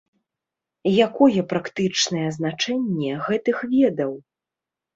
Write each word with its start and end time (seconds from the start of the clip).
Якое 1.07 1.41
практычнае 1.51 2.25
значэнне 2.39 3.13
гэтых 3.29 3.57
ведаў? 3.77 4.11